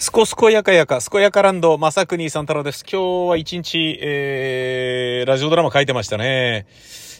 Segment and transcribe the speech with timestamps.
[0.00, 2.84] すこすこやかやか、すこやかランド、まさくにさん太郎です。
[2.88, 6.66] 今日は一日、えー、ラジオドラマ書いてましたね。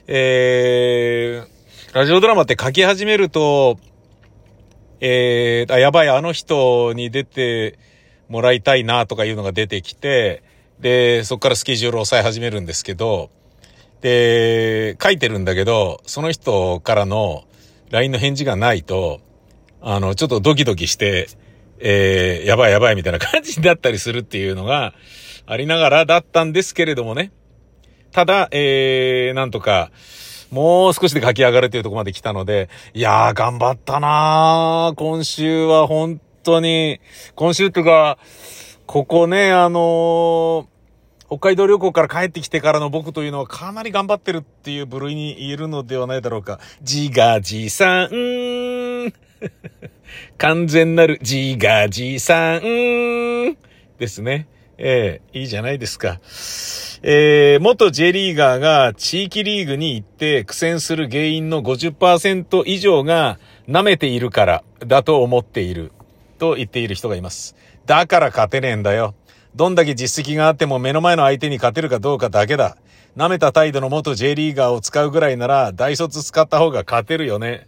[0.07, 3.79] えー、ラジオドラマって書き始めると、
[5.01, 7.81] えー、あ、やばい、あの人に出て
[8.29, 10.45] もらいたいなとかいうのが出てきて、
[10.79, 13.31] で、そっからスケジュールを抑え始めるんですけど、
[14.03, 17.43] で、書いてるんだけど、その人からの
[17.91, 19.19] LINE の返事がないと、
[19.81, 21.27] あの、ちょっとドキドキして、
[21.81, 24.95] えー、やばいやばいみたいな感じだったりするっていうのが
[25.47, 27.33] ありながらだったんですけれどもね。
[28.13, 29.91] ただ、えー、なんとか、
[30.51, 37.01] もう少しで書き上がるというとこまで来たので、いやー、頑張ったなー今週は本当に、
[37.35, 38.19] 今週っていうか、
[38.87, 40.67] ここね、あのー、
[41.29, 46.59] 北海道旅行から帰ってきてからの僕というのはかなり頑張ってるっていう部類に言えるのではないだろうか。
[46.81, 48.09] 自画自賛。
[50.39, 53.57] 完全なる自画自賛
[53.99, 54.49] ですね。
[54.79, 56.21] ええー、いいじゃないですか。
[57.03, 65.93] えー、元 J リーガーが地域リーグに行って苦戦する原因の50%以上が舐めているからだと思っている
[66.39, 67.55] と言っている人がいます。
[67.87, 69.15] だから勝てねえんだよ。
[69.55, 72.77] どんだけ実績があっても目の前の相手に勝てるかどうかだけだ。
[73.17, 77.68] 舐めた態度の元 J リーガーを使うぐらいなら大卒使った方が勝てるよね。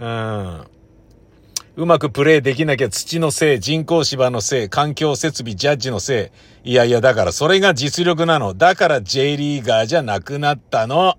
[0.00, 0.66] うん。
[1.76, 6.32] うまくプレイできなきゃ土のせい、人工芝のせい、環境設備、ジャッジのせ
[6.64, 6.72] い。
[6.72, 8.54] いやいや、だからそれが実力なの。
[8.54, 11.16] だから J リーガーじゃなくなったの。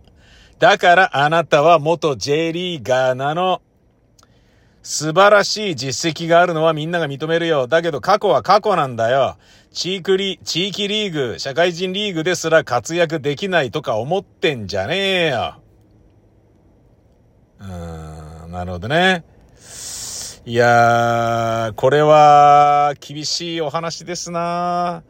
[0.59, 3.61] だからあなたは元 J リーガーなの。
[4.81, 7.67] 素晴らしい実績があるのはみんなが認めるよ。
[7.67, 9.37] だけど過去は過去なんだよ。
[9.71, 15.55] 地域リ地域リーグ、社会人リーグですら活躍できないとか思ってんじゃねえよ。
[17.61, 17.67] うん、
[18.49, 19.23] なるほどね。
[20.45, 25.03] いやー、これは厳しいお話ですな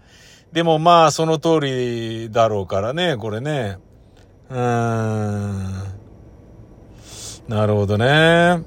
[0.52, 3.78] でもまあその通りだろうからね、これね。
[4.50, 5.90] うーん。
[7.47, 8.62] なるほどね。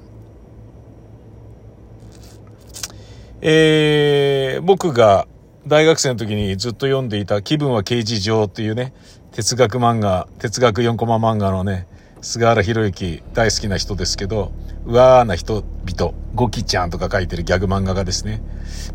[3.43, 5.27] えー、僕が
[5.67, 8.95] 大学生の時にずっと読んでいた気分は刑事上っていうね、
[9.33, 11.87] 哲学漫画、哲学4コマ漫画のね、
[12.23, 14.53] 菅原博之大好きな人ですけど、
[14.85, 18.43] うわーな人々、ゴキちゃんとか書いてるギャグ漫画家ですね。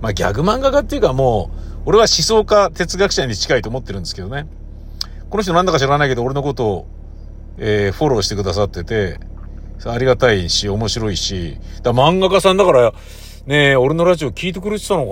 [0.01, 4.47] まあギャグ漫画家っていうかもう、俺は思想家、哲学者に近いと思ってるんですけどね。
[5.29, 6.87] この人なんだか知らないけど俺のことを、
[7.57, 9.19] えー、フォローしてくださってて、
[9.85, 12.93] ありがたいし、面白いし、だ漫画家さんだから、
[13.45, 15.05] ねえ、俺のラジオ聞いてくれてたの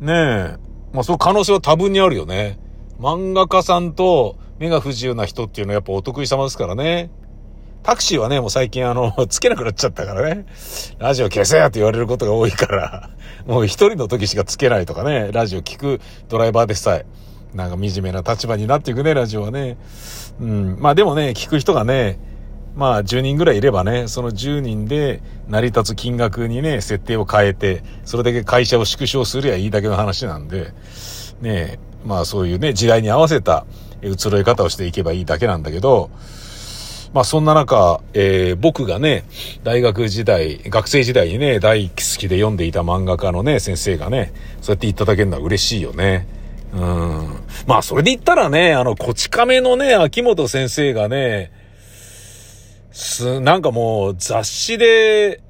[0.00, 0.66] かなねえ。
[0.92, 2.58] まあ、そう可能性は多分にあるよね。
[2.98, 7.10] 漫画家さんと目が不自由な人っていうのはやっぱお得意様ですからね。
[7.86, 10.44] タクシーはね、もう最近あの、 つけなくなっちゃったからね。
[10.98, 13.10] ラジオ消せやって言われることが多いから、
[13.46, 17.06] もう一人の時しかつけないとかね、ラジオ聞くドライバーでさえ、
[17.54, 19.76] なんか惨めな立場になっていくね、ラジオはね。
[20.40, 20.76] うん。
[20.80, 22.18] まあでもね、聞く人がね、
[22.74, 30.72] まあ10人ぐらいいればね、その10人で成り立つ金額にね、設定を変えて、それだけ会社を縮小すりゃいいだけの話なんで、
[31.40, 33.64] ねまあそういうね、時代に合わせた
[34.02, 36.10] 移ろい方をしていけばいいだけなんだけど、
[37.12, 39.24] まあそんな中、えー、僕がね、
[39.62, 46.26] 大学時代、学生時代にね、大好きで読んでいた漫画家のね、先生がね、そうやっていただけるのは嬉しいよね。
[46.72, 47.40] うん。
[47.66, 51.52] まあそれで言ったらね、あの、こち亀のね、秋元先生がね、
[52.92, 55.40] す、なんかもう雑誌で、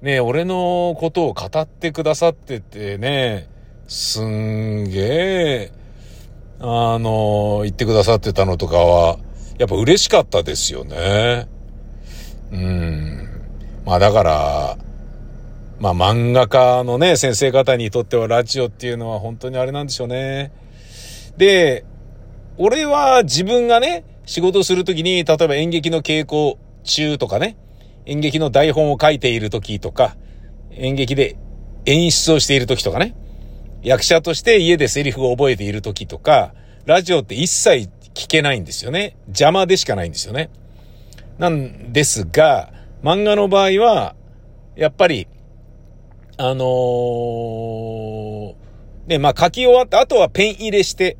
[0.00, 3.48] ね、俺のことを語ってくださっててね、
[3.88, 5.72] すんげえ、
[6.60, 9.18] あの、言ってくださってたのとかは、
[9.58, 11.48] やっぱ嬉しかったですよね。
[12.52, 13.28] うん。
[13.84, 14.78] まあだから、
[15.80, 20.52] まあ漫画家のね、先生方にとってはラジオっていうのは本当にあれなんでしょうね。
[21.36, 21.84] で、
[22.56, 27.56] 俺は自分がね、仕事するときに、例えば演劇の稽古中とかね、
[28.06, 30.16] 演劇の台本を書いているときとか、
[30.70, 31.36] 演劇で
[31.84, 33.14] 演出をしているときとかね、
[33.82, 36.54] 役者として家でセリフを覚えているときとか、
[36.84, 37.88] ラジオって一切
[38.18, 39.16] 聞けないんですよね。
[39.28, 40.50] 邪魔でしかないんですよね。
[41.38, 44.16] なんですが、漫画の場合は、
[44.74, 45.28] やっぱり、
[46.36, 48.54] あのー、
[49.06, 51.16] ね、まあ書き終わった後はペン入れして、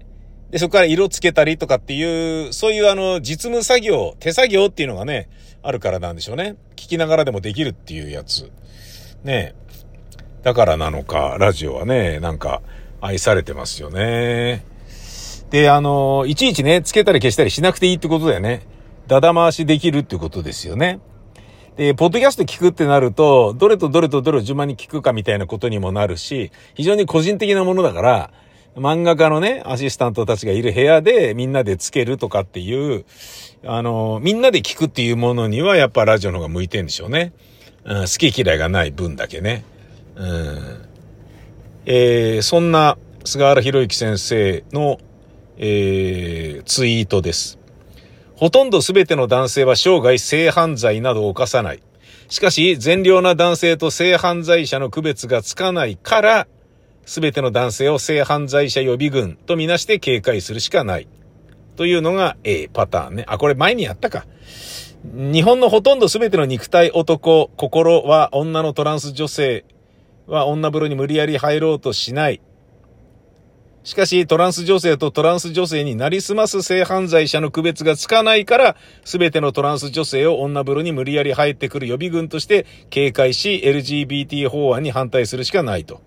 [0.51, 5.29] で、そこから色つけたりとかっていう、そういうあの、実務作業、手作業っていうのがね、
[5.63, 6.57] あるからなんでしょうね。
[6.75, 8.51] 聞きながらでもできるっていうやつ。
[9.23, 9.55] ね
[10.43, 12.61] だからなのか、ラジオはね、なんか、
[13.01, 14.65] 愛されてますよね。
[15.51, 18.63] で、あの、いちいちね、つけたり消したりしなくていいってことだよね。
[19.07, 21.01] だだ回しできるってことですよね。
[21.77, 28.31] で、ポッドキャスト聞くってなると、どれとどれとどれを順番に聞くかみたいなことにもなるし、非常に個人的なものだから、
[28.77, 33.05] 漫画家のね、アシスタントたちがいる部屋でみんなでつけるとかっていう、
[33.65, 37.33] あの、みんなで聞くっていうものにはやっぱラジオの方が向いてんでしょうね。
[37.85, 39.65] うん、好き嫌いがない分だけね。
[40.15, 40.89] うん。
[41.87, 44.99] えー、そんな菅原博之先生の、
[45.59, 47.59] えー、ツイートです。
[48.37, 51.83] ほとんど全ての男性は生涯性犯罪などを犯さない。
[52.29, 56.47] しかし、善良な男性と性犯罪者の区別がつかないから、
[57.05, 61.09] 全ての男性を性犯罪者予備軍とみなして警戒するしかない。
[61.77, 63.25] というのが A パターンね。
[63.27, 64.27] あ、これ前にやったか。
[65.05, 69.65] 日本のほとんど全ての肉体男、心は女のトランス女性
[70.27, 72.41] は女風呂に無理やり入ろうとしない。
[73.89, 86.03] しかし、トランス女性とトランス女性になりすます性犯罪者の区別がつかないから、すべてのトランス女性を女風呂に無理やり入ってくる予備軍として警戒し、LGBT 法案に反対するしかないと。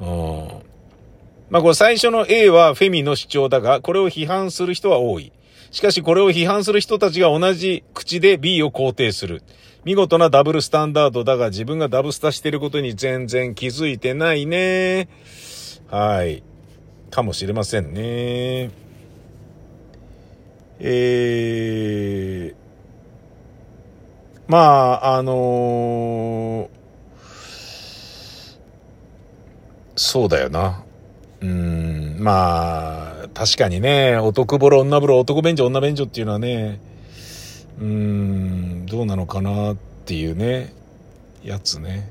[0.00, 0.48] うん。
[1.50, 5.32] まあこれ最初の A はフェミの主張だが、これを批判する人は多い。
[5.70, 9.44] しかしこれを批判する人たちが同じ口で B を肯定する。
[9.84, 15.08] 見事なダブルスタンダードだが自分がダブスタしてることに全然気づいてないね。
[15.88, 16.42] はい。
[17.14, 18.72] かもしれませんね。
[20.80, 22.54] えー、
[24.48, 26.68] まあ、あのー、
[29.94, 30.82] そうだよな。
[31.40, 36.80] うん、まあ、確かにね、男風呂、女風呂、男便所、女便所っていうのはね、
[37.80, 40.74] うん、どうなのかなっていうね、
[41.44, 42.10] やつね。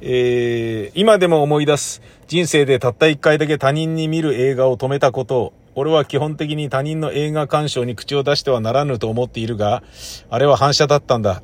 [0.00, 2.02] えー、今でも思い出す。
[2.28, 5.52] 人生でたった一回だけ他人に見る映画を止めたことを。
[5.74, 9.82] 俺は基本的に他人の映画鑑賞に口を出してはならぬと思っているが、
[10.28, 11.42] あれは反射だったんだ。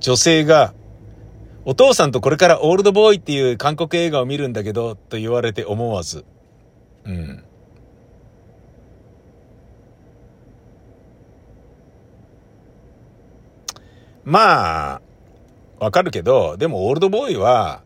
[0.00, 0.74] 女性が、
[1.64, 6.24] お父さんとこれからオールドボーイっていう韓国映画を見るんだけど、と言われて思わず。
[7.04, 7.44] うん。
[14.24, 15.00] まあ、
[15.78, 17.82] わかるけど、でもオールドボーイは、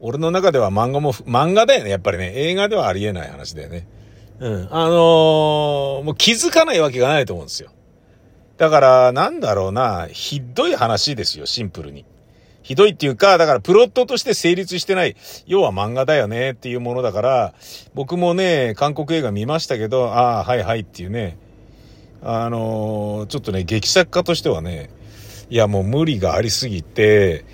[0.00, 2.32] 俺の中では漫画も、漫画だよね、やっぱりね。
[2.34, 3.88] 映画ではありえない話だよね。
[4.38, 4.68] うん。
[4.70, 7.70] あのー、もう気づかないわけがないと思うんですよ。
[8.58, 12.04] だから、なんだろうな、ひどい話ですよ、シンプルに。
[12.62, 15.16] ひどいっていうか、だからプロットとして成立してない、
[15.46, 17.54] 要は漫画だよねっていうものだから、
[17.94, 21.38] 僕もね、韓国映画見ましたけど、ああ、はいはいっていうね、
[22.22, 24.90] あのー、ちょっとね、劇作家としてはね、
[25.50, 27.44] いやもう無理がありすぎて、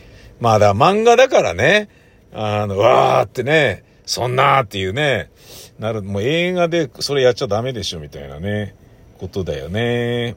[0.41, 1.89] まだ漫画だからね、
[2.33, 5.31] あの、わーってね、そんなーっていうね、
[5.79, 8.75] なる、もう映画でそれやっちゃダメでしょみたいなね、
[9.19, 10.37] ことだよね。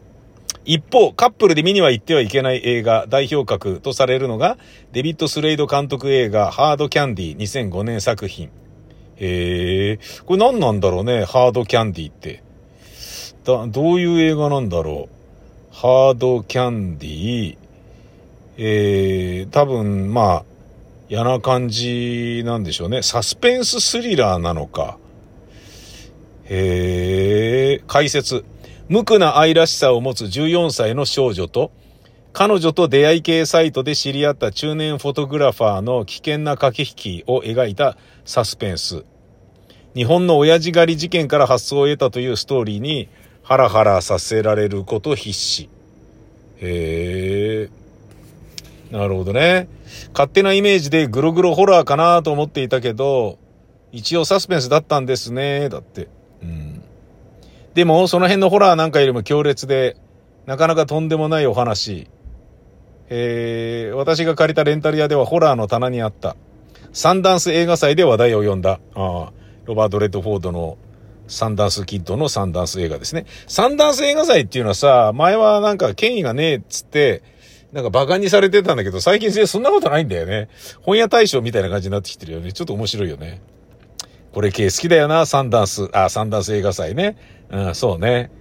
[0.65, 4.57] 一方、カップルで見には行ってはいけない映画、代表格とされるのが、
[4.93, 8.49] デビッド・スレイド監督映画、ハードキャンディ2005年作品。
[9.17, 12.43] へえ、これ何なんだろうね、ハードキャンディって。
[13.43, 15.22] だ、どういう映画なんだろう。
[15.73, 17.57] ハードキャンディー、
[18.57, 20.45] えー、多分、まあ、
[21.09, 23.01] 嫌な感じなんでしょうね。
[23.01, 24.99] サスペンススリラーなのか。
[26.45, 28.45] へえ、解説。
[28.87, 31.71] 無垢な愛らしさを持つ14歳の少女と、
[32.33, 39.05] 彼女と出会い系サイトで知り合った中年フォトグラファーの危険な駆け引きを描いたサスペンス。
[39.95, 43.09] 日本の親父狩り事件から発想を得たというストーリーに、
[43.43, 45.69] ハラハラさせられること必至。
[46.61, 47.69] へえ。
[48.89, 49.67] なるほどね。
[50.13, 53.37] 勝手なイメージでグログロホラーかなと思っていたけど、
[53.91, 55.67] 一応サスペンスだったんですね。
[55.67, 56.07] だって。
[56.41, 56.83] うん。
[57.73, 59.97] でも、その辺のホラーなんかよりも強烈で、
[60.45, 62.07] なかなかとんでもないお話。
[63.09, 66.37] えー、私が借りたレンタル屋ではホラーの棚にあった。
[66.93, 68.79] サンダンス映画祭で話題を呼んだ。
[68.95, 69.33] ああ、
[69.65, 70.77] ロバート・レッドフォードの
[71.27, 73.25] サンダンスキッドのサンダンス映画ですね。
[73.47, 77.23] サンダンス映画祭っていうのはさ、前はなんか権威がねえっつって、
[77.71, 80.47] なんか馬鹿にされてたんだけど、最近そんなことないんだよね。
[80.81, 82.53] 本屋大賞みたいな感じになってきてるよね。
[82.53, 83.41] ちょっと面白いよね。
[84.31, 85.89] これ系好きだよな、サンダンス。
[85.91, 87.17] あ、サンダンス映画祭ね。
[87.49, 88.31] うん、そうね。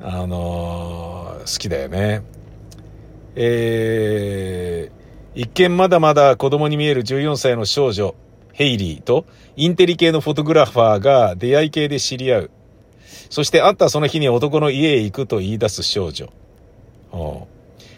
[0.00, 2.22] あのー、好きだよね。
[3.34, 8.14] えー、一見まだまだ子供に見える14歳の少女。
[8.52, 12.50] ヘイリーとインテリ系のフォトグラファーが出会い系で知り合う。
[13.30, 16.32] そして会ったその日に男の家へ行くと言い出す少女。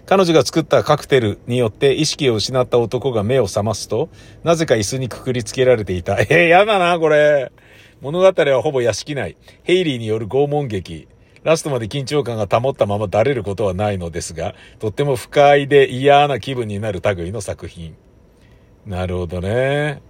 [0.07, 4.11] 彼女が作ったカクテルによって意識を失った男が目を覚ますと、
[4.43, 6.21] なぜか椅子にくくりつけられていた。
[6.21, 7.51] えー、やだな、これ。
[8.01, 9.37] 物語はほぼ屋敷内。
[9.63, 11.09] ヘイリーによる拷問劇。
[11.43, 17.97] ラストまで緊張感が保ったままだれることはないのですが、とっても不快で嫌な気分になる類の作品。
[18.87, 20.03] なるほどね。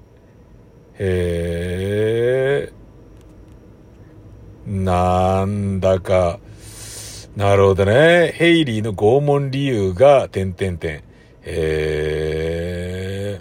[0.98, 2.72] へえ。
[4.66, 6.38] なんだか、
[7.36, 8.32] なるほどね。
[8.34, 11.02] ヘイリーの拷問理由が、点々点。
[11.42, 13.40] へ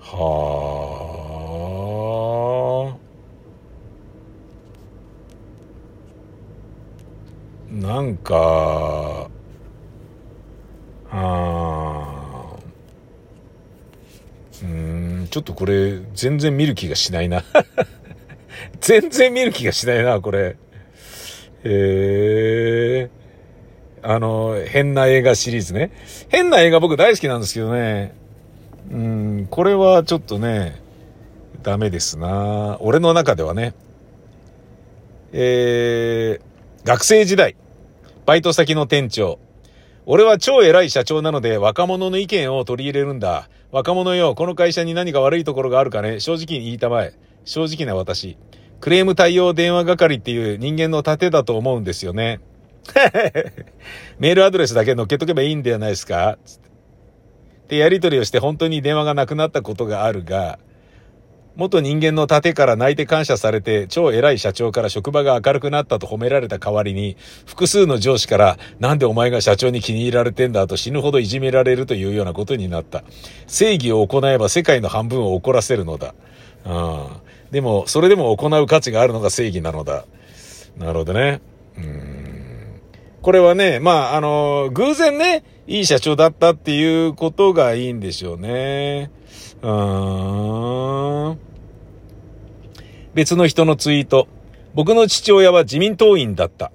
[0.00, 0.54] は
[2.94, 3.08] あ。
[7.70, 9.30] なんか、
[11.10, 12.56] あ
[14.62, 17.44] うん、ちょっとこれ、全然見る気がしないな。
[18.80, 20.40] 全然見る気がしないな、これ。
[20.48, 20.56] へ
[21.64, 23.10] え。
[24.02, 25.92] あの、変な映画シリーズね。
[26.28, 28.14] 変な映画僕大好きなんですけどね。
[28.90, 30.82] うん、これはちょっとね、
[31.62, 32.76] ダメですな。
[32.80, 33.74] 俺の中ではね。
[35.32, 37.54] えー、学生時代、
[38.26, 39.38] バイト先の店長。
[40.10, 43.50] 俺は超偉い社長なので若者の意見を取り入れるんだ。
[43.70, 47.12] 若者よ、この会社に何か悪いところがあるかね正直に言いたまえ。
[47.44, 48.38] 正直な私。
[48.80, 52.40] クレーム対応電話係っていう人間の盾だと思うんですよね。
[54.18, 56.70] メールアドレスだけ乗っけとけばいいんではないですかつって。
[57.68, 60.58] で、やり取りをして本当に電話がなくなったことがあるが、
[61.58, 73.02] 元人間の盾から泣いて感謝されて、超偉い社長から職場が明るくなったと褒められた代わりに、複数の上司から、なんでお前が社長に気に入られてんだと死ぬほどいじめられるというようなことになった。
[73.48, 76.14] 正義を行えば世界の半分を怒らせるのだ。
[76.64, 77.06] うん。
[77.50, 80.04] でも、それでも行う価値があるのが正義なのだ。
[80.76, 81.40] なるほどね。
[81.76, 82.80] うん。
[83.20, 89.10] これはね、まあ、あの、偶然ね、いい社長だったっていうことがいいんでしょうね。
[89.60, 91.47] うーん。
[93.14, 94.28] 別の人のツイート。
[94.74, 96.70] 僕の父親は自民党員だった。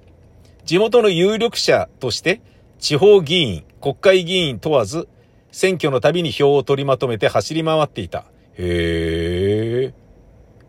[0.64, 2.40] 地元の有力者として、
[2.78, 5.08] 地方議員、国会議員問わず、
[5.52, 8.24] 選挙のたびに票を取りまとめて走り回っていた。
[8.58, 9.94] へえ。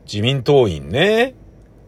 [0.05, 1.33] 自民党員ね。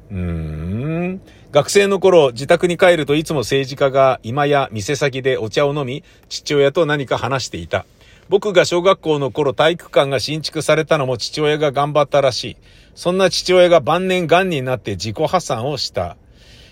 [0.09, 1.21] うーん。
[1.51, 7.85] 学生の頃、自宅に帰るといつも政治家が今や店先でお茶を飲み、父親と何か話していた。
[8.29, 12.57] 僕が小学校の頃体育館が新築されたのも父親が頑張ったらしい。
[12.93, 16.17] そんな父親が晩年癌になって自己破産をした。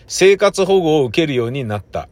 [0.08, 2.10] 生活保護を受けるようになった。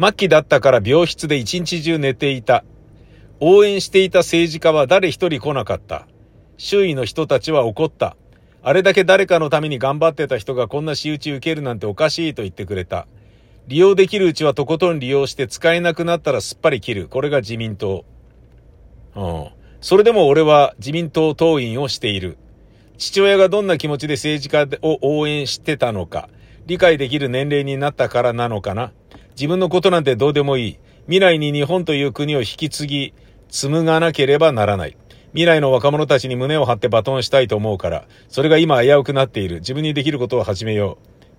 [0.00, 2.64] 末期だったから病室で一日中寝ていた。
[3.40, 6.06] 応援していた政治家は誰一人来なかった。
[6.56, 8.16] 周囲の人たちは怒った。
[8.62, 13.06] あれだけ誰かのために頑張ってた人がこんな仕打ち受けるなんておかしいと言ってくれた。
[13.68, 17.08] 利用できるうちはとことん利用して使えなくなったらすっぱり切る。
[17.08, 18.04] これが自民党。
[19.16, 19.48] うん。
[19.80, 22.38] それでも俺は自民党党員をしている。
[22.96, 26.28] 父親がどんな気持ちで政治家を応援してたのか、
[26.66, 28.92] 理解できる年齢になったからなのかな。
[29.36, 30.78] 自分のことなんてどうでもいい。
[31.06, 33.14] 未来に日本という国を引き継ぎ、
[33.50, 34.96] 紡がなければならない。
[35.32, 39.56] 未来の若者たちに胸を張ってバトンしたいと思うから、それが今危うくなっている。
[39.56, 40.98] 自分にできることを始めよ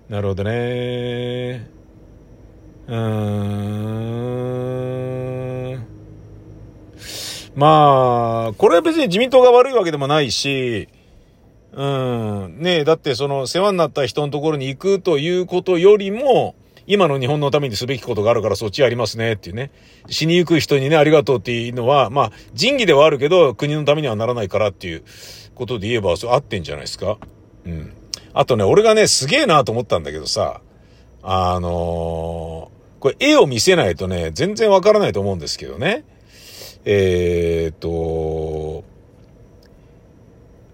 [0.10, 0.12] う。
[0.12, 1.67] なるほどね。
[2.88, 2.96] うー
[5.82, 5.86] ん。
[7.55, 10.89] まあ、これは別に自民党が悪いわけでもないし、
[11.71, 12.57] うん。
[12.59, 16.55] ねえだってその世話になった人のところに行くということよりも、
[16.88, 19.71] 今の日本のためにすべきことがあるからそっちやりますねっていうね。
[20.09, 25.03] 死にゆく人にね、ありがとうっていうのは、まあ、仁義ではあるけど、国のためにはならないからっていう
[25.55, 27.17] ことで言えば、そう合ってんじゃないですか。
[27.65, 27.93] うん。
[28.33, 30.62] あとね、俺がね、すげえなと思ったんだけどさ、
[31.24, 36.03] あのー、これ絵を見せないとね、全然わからないと思うんですけどね。
[36.85, 38.83] えー、っと、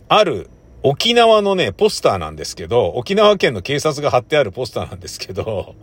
[0.09, 0.49] ある
[0.83, 5.75] 沖縄のね、ポスターなんですけど、沖縄県の警察が貼ってあるポスターなんですけど、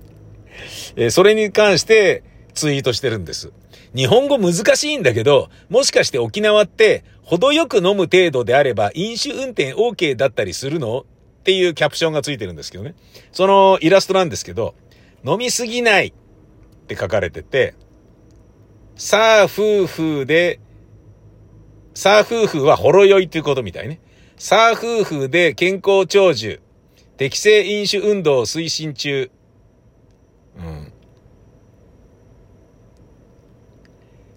[0.96, 3.52] えー、それに関してツイートしてるんです。
[3.94, 12.94] 日本語難しいんだけど、もしかして沖縄って程よく飲む程度であれば飲酒運転 OK だったりするのっていうキャプションがついてるんですけどね。
[13.32, 14.74] そのイラストなんですけど、
[15.24, 16.12] 飲みすぎないっ
[16.86, 17.74] て書かれてて、
[18.98, 20.58] さあ夫婦で、
[21.92, 24.00] さあ夫婦はほろ酔いっていうことみたいね。
[24.38, 26.62] さあ夫婦で健康長寿、
[27.18, 29.30] 適正飲酒運動推進中、
[30.56, 30.92] うん。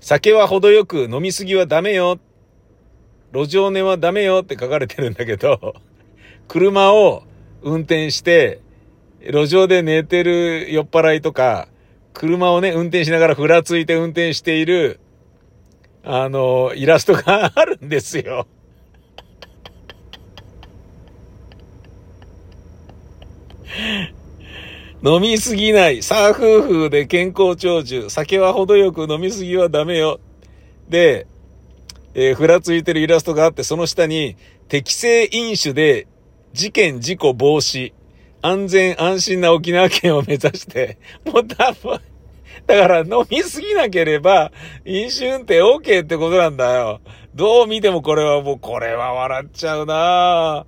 [0.01, 2.19] 酒は程よく飲みすぎはダメよ。
[3.31, 5.73] 路上寝はダメよって書かれてるんだけど、
[6.49, 7.23] 車を
[7.61, 8.59] 運転して、
[9.21, 11.69] 路上で寝てる酔っ払いとか、
[12.13, 14.99] 車をね、運転しながらふらついて運転している、
[16.03, 18.47] あの、イラストがあるんですよ。
[25.01, 26.03] 飲みすぎない。
[26.03, 28.09] サーフーフーで健康長寿。
[28.09, 30.19] 酒は程よく飲みすぎはダメよ。
[30.89, 31.25] で、
[32.13, 34.35] えー、ふらついてるイラストがあって、その下に、
[34.67, 36.07] 適正飲酒で
[36.53, 37.93] 事件事故防止。
[38.41, 41.99] 安全安心な沖縄県を目指して、もう多分、
[42.67, 44.51] だから飲みすぎなければ、
[44.85, 47.01] 飲酒運転 OK ってことなんだよ。
[47.35, 50.65] どう見てもこれはもう、これは笑っちゃうな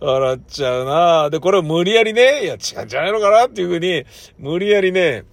[0.00, 4.04] 笑っちゃうなで、これを無理やりね、いや、違うんじゃないのかなっていうふうに、
[4.38, 5.24] 無理やりね、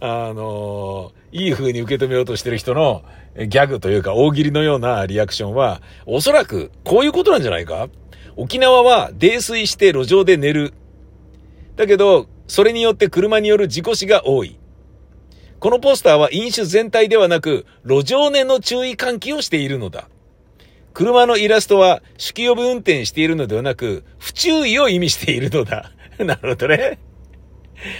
[0.00, 3.02] あのー、いい風に受け止めようとしてる人の
[3.36, 7.88] ギャグというか大喜利のようなリアクションは、おそらくこういうことなんじゃないか？
[8.36, 10.74] 沖縄は泥酔して路上で寝る。
[11.76, 14.58] だけど、それによって車による事故死が多い。
[15.58, 20.08] このポスターは飲酒全体ではなく、路上寝の注意喚起をしているのだ。
[20.92, 25.90] 車のイラストは、酒気帯び運転しているのではなく、不注意を意味しているのだ。
[26.18, 26.98] なるほどね。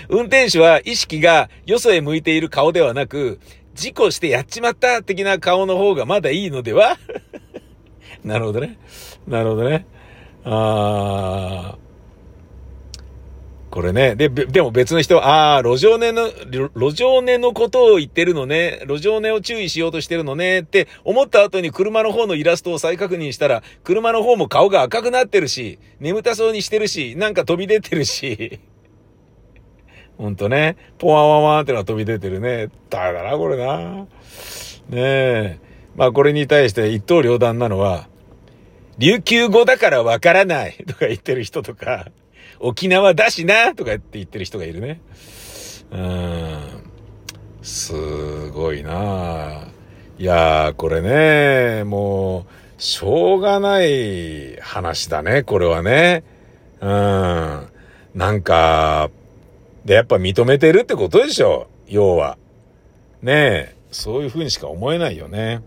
[0.09, 3.41] 運転手は意識がよそへ向いている顔ではなく、
[3.75, 6.97] 事故してやっちまった的な顔の方がまだいいのでは？
[8.23, 8.79] なるほどね。
[9.27, 9.87] なるほどね。
[10.45, 11.84] あー。
[13.75, 14.15] これね。
[14.15, 16.29] で、でも別の人は、ああ、路上寝の、
[16.77, 18.85] 路上寝のことを言ってるのね。
[18.87, 20.61] 路上寝を注意しようとしてるのね。
[20.61, 28.61] って思った後に車の方のイラストを再確認したら、車の方も顔が赤くなってるし、眠たそうにしてるし、なんか飛び出てるし。
[30.19, 30.77] ほんとね。
[30.99, 32.69] ポワワワーってのは飛び出てるね。
[32.91, 34.07] だだな、これな。
[34.07, 34.07] ね
[34.93, 35.59] え。
[35.97, 38.07] まあこれに対して一刀両断なのは、
[38.99, 42.07] 琉球語だからわからないとか言ってる人とか、
[42.65, 45.01] 沖縄だしなとかって言ってる人がいるね。
[45.91, 46.91] うん。
[47.63, 47.93] す
[48.51, 49.69] ごいな
[50.19, 52.47] いや、これね、も
[52.79, 56.25] う、しょうがない話だね、これはね。
[56.81, 57.69] うん。
[58.15, 59.11] なんか、
[59.85, 62.39] で、やっぱ認めてるってことでしょ要は。
[63.21, 63.33] ね
[63.73, 65.63] え、そういう風にしか思えないよね。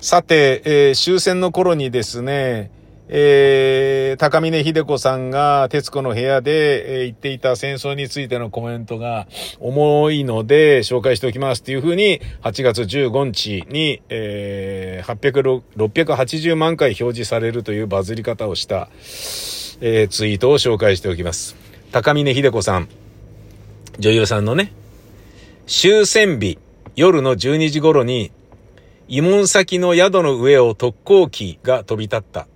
[0.00, 2.72] さて、えー、終戦の頃にですね、
[3.08, 9.26] えー、高峰秀子さんが徹子の部屋で、えー、言っていた戦争についてのコメントが
[9.60, 15.18] 重いので紹介しておきますっていうふうに8月15日に、えー、
[15.76, 18.88] 680万回表示されるというバズり方をした、
[19.80, 21.56] えー、ツイートを紹介しておきます。
[21.90, 22.88] 高峰秀子さん、
[23.98, 24.72] 女優さんのね、
[25.66, 26.58] 終戦日
[26.96, 28.32] 夜の12時頃に
[29.08, 32.46] 慰問先の宿の上を特攻機が飛び立った。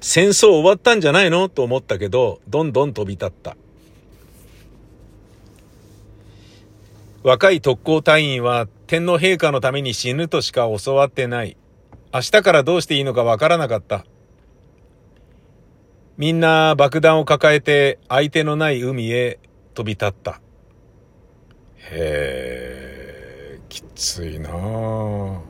[0.00, 1.48] 戦争終わったんじゃないの？
[1.48, 3.56] と思ったけど、どんどん飛び立った。
[7.22, 11.58] 若い特攻隊員は天皇陛下のために死ぬとしか教わってない。
[12.14, 14.06] 明日からどうしていいのかわからなかった。
[16.16, 19.38] みんな爆弾を抱えて相手のない海へ
[19.74, 20.40] 飛び立った。
[21.92, 25.49] へえ、きついなぁ。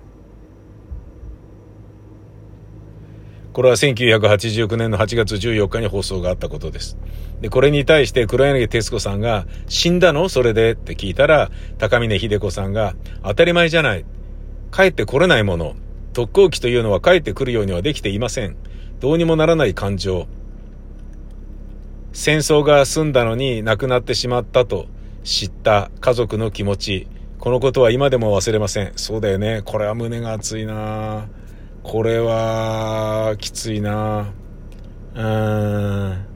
[3.52, 6.96] これは1989年の8月14日に放送があったことです。
[7.40, 10.28] で、これに対して黒柳徹子さんが、死んだの？
[10.28, 10.72] それで？
[10.72, 14.04] って聞いたら、高峰秀子さんが、当たり前じゃない。
[14.72, 15.74] 帰ってこれないもの。
[16.12, 18.56] 特攻機というのは帰ってくるようにはできていません。
[19.00, 20.28] どうにもならない感情。
[22.12, 24.86] 戦争が済んだのに亡くなってしまったと
[25.22, 27.08] 知った家族の気持ち。
[27.38, 28.92] このことは今でも忘れません。
[28.96, 29.62] そうだよね。
[29.64, 31.39] これは胸が熱いなぁ。
[31.82, 34.32] これは、きついな
[35.14, 36.26] うん。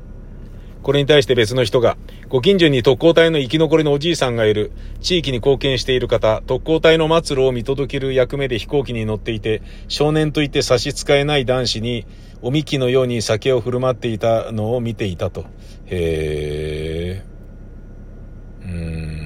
[0.82, 1.96] これに対して別の人が、
[2.28, 4.72] ご近所に特攻隊の生き残りのおじいさんがいる。
[5.00, 12.06] 地域に貢献している方、特攻隊の末路を見届ける役目で飛行機に乗っていて、少年といって差し支えない男子に、
[12.42, 15.46] おみきのように酒を振る舞っていたのを見ていたと。
[15.86, 17.24] へえ。
[18.62, 19.24] うーん。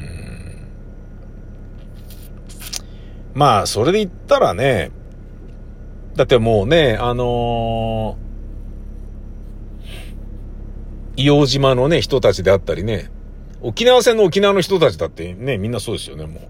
[3.35, 4.91] まあ、それで言ったらね、
[6.19, 13.09] だってもうね、あのー、硫黄島のね、人たちであったりね、
[13.61, 16.43] 沖縄戦の沖縄の人たちだってね、みんなそうですよね、もう。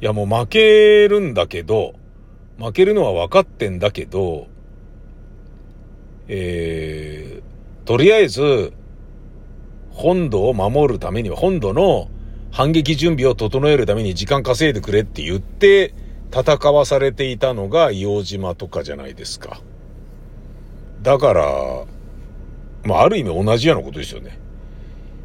[0.00, 1.92] いや、もう負けるんだけど、
[2.58, 4.46] 負けるのは分かってんだけど、
[6.28, 8.72] えー、とりあえず、
[9.90, 12.08] 本土を守るためには、本土の
[12.50, 15.92] 反撃準備を整えるために時間稼いでくれって言って、
[16.32, 19.60] 戦わされていたのが硫黄島とかじゃないですか。
[21.02, 21.44] だから、
[22.84, 24.38] まあ、ある意味同じようなことですよね。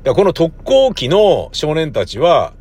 [0.04, 2.54] だこの特攻機の少年たちは、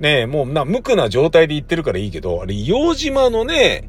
[0.00, 3.88] ねもうな、無垢な状態で言ってるからいいけど、あれ、硫黄島のね、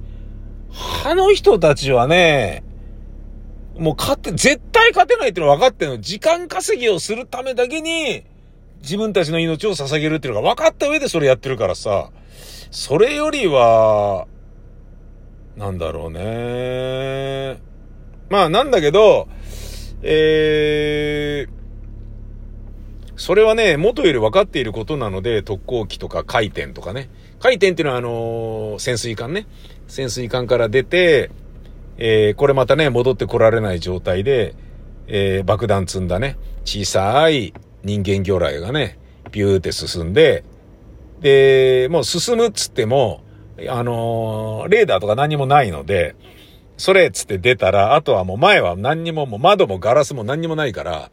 [1.05, 2.63] あの人たちはね、
[3.77, 6.01] もう勝って、絶対勝てないっていうの分かってるの。
[6.01, 8.25] 時間稼ぎをするためだけに、
[8.81, 12.11] 自分たちの命を捧げるっていうのが分かった上でそれやってるからさ、
[12.71, 14.27] それよりは、
[15.57, 17.61] なんだろうね。
[18.29, 19.27] まあなんだけど、
[20.01, 21.59] えー、
[23.17, 27.09] それはね、元より分かっていることなので、特攻機とか回転とかね。
[27.39, 29.47] 回転っていうのはあのー、潜水艦ね。
[29.87, 31.31] 潜水艦から出て、
[31.97, 34.55] えー、これまたね、戻ってこられない状態で、
[35.07, 37.53] えー、爆弾積んだね、小さい
[37.83, 38.99] 人間魚雷がね、
[39.31, 40.43] ビューって進んで、
[41.21, 43.21] で、もう進むっつっても、
[43.67, 46.15] あの、レーダーとか何もないので、
[46.77, 51.11] それっつって出たら、あとはもう前は何にも、もう窓もガラスも何にもないから、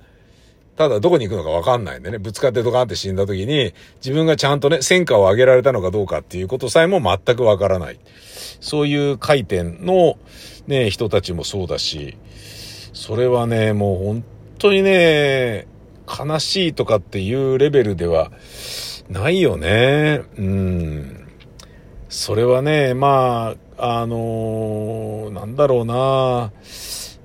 [0.77, 7.99] ただどこに行くのかわかんないんでね、ぶつかってドカンって死んだ時に、自分がちゃんとね、戦果を上げられたのかどうかっていうことさえも全くわからない。
[8.61, 10.19] そういう回転の
[10.67, 12.17] ね、人たちもそうだし、
[12.93, 14.25] それはね、もう本
[14.59, 15.67] 当にね、
[16.07, 18.31] 悲しいとかっていうレベルでは
[19.09, 20.23] ないよね。
[20.37, 21.29] うん。
[22.09, 26.53] それはね、まあ、あのー、なんだろうな、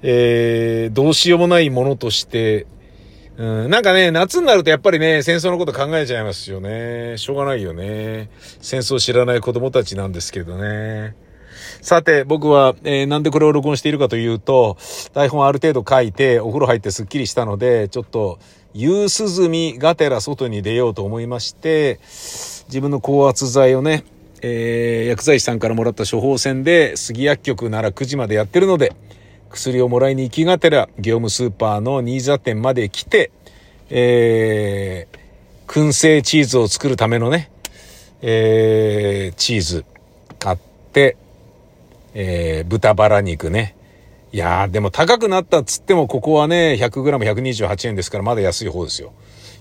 [0.02, 2.68] えー、どうしようもないものとして、
[3.38, 7.18] うん、なんかね、夏になるとやっぱりね、戦争のこと考えちゃいますよね。
[7.18, 8.30] しょうがないよね。
[8.62, 11.16] 戦争知らない子供たちなんですけどね。
[11.82, 14.78] さて、僕は、えー、なんでこれを録音しているかというと、
[15.14, 18.40] 台本ある程度書いて、お風呂入ってスッキリしたので、ちょっと、
[18.74, 22.00] 夕涼みがてら外に出ようと思いまして、
[22.68, 24.06] 自分の高圧剤をね、
[24.42, 28.94] えー、薬剤師さんからもらった処方箋で、杉薬局なら9時までやってるので、
[29.50, 33.32] 薬をもらいに行きがてら、業務スーパーの新座店まで来て、
[33.90, 37.52] えー、燻製チーズを作るためのね、
[38.22, 39.86] えー、チーズ
[40.40, 40.58] 買っ
[40.94, 41.18] て、
[42.14, 43.76] えー、豚バラ肉ね。
[44.34, 49.14] いやー、でも高くなったっつっても、ここはね、100g128 円ですから、まだ安い方ですよ。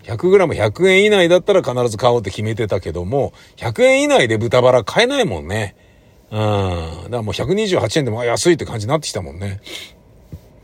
[0.05, 5.75] 100g100 円以内だったら必ず買おうって決めてたけども、100円以内で豚バラ買えないもんね。
[6.31, 6.39] うん。
[6.39, 9.61] だからもう128円でも安いって感じになってきたもんね。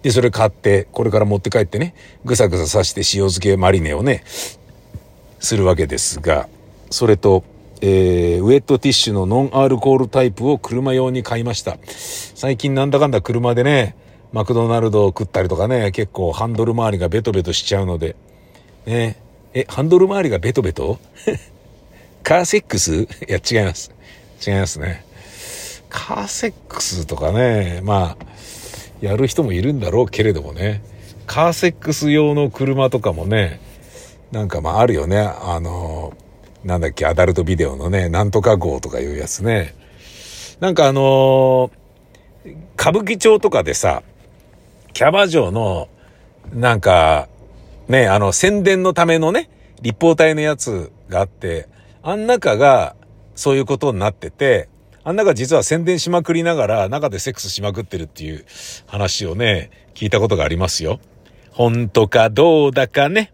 [0.03, 6.49] で、それ買って、これから持って帰ってね、ぐさぐさ刺して塩漬けマリネをね、するわけですが、
[6.91, 7.43] それと、
[7.81, 11.79] えー、ウェットティッシュのノンアルコールタイプを車用に買いました。
[11.87, 13.97] 最近なんだかんだ車でね、
[14.33, 18.17] マクドナルドを食ったりとかね、結構ハンドル周りがベトベトしちゃうので、
[18.87, 19.17] ね、
[19.55, 20.99] え、ハンドル周りがベトベト？
[22.23, 23.03] カーセックス？
[23.03, 23.93] いや、違います。
[24.47, 25.05] 違いますね。
[25.89, 28.27] カーセックスとかね、まあ、
[29.01, 30.83] やる人もいるんだろうけれどもね、
[31.27, 33.61] カーセックス用の車とかもね、
[34.33, 35.19] なんかまああるよね。
[35.21, 36.13] あの、
[36.67, 39.77] なんだっけ、アダルトビデオのね、なんとか号とかいうやつね。
[40.59, 41.71] なんかあの
[42.77, 44.03] 歌舞伎町とかでさ、
[44.93, 45.89] キャバ嬢の、
[46.53, 47.29] なんか、
[47.87, 49.49] ね、あの、宣伝のためのね、
[49.81, 51.69] 立方体のやつがあって、
[52.03, 52.97] あん中が
[53.37, 54.69] そういうことになってて、
[55.05, 58.45] あん中実は宣伝しまくりながら中でセックスしまくってるっていう
[58.87, 60.99] 話をね、聞いたことがありますよ。
[61.53, 63.33] 本当かどうだかね。